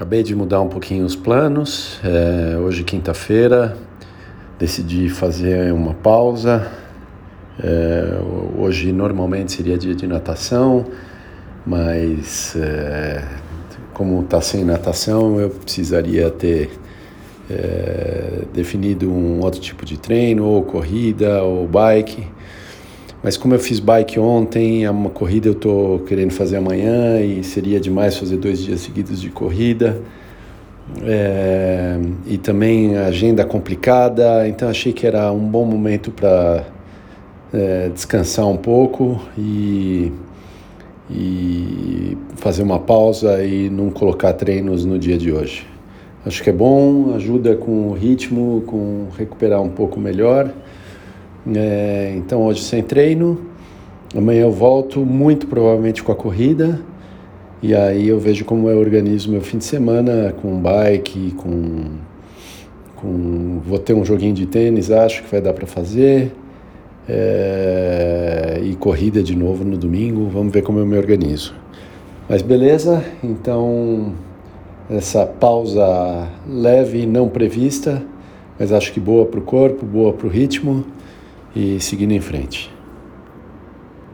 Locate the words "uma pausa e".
42.62-43.68